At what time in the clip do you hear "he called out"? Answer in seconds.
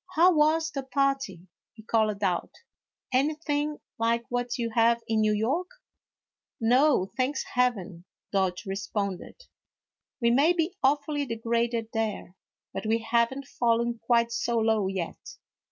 1.75-2.49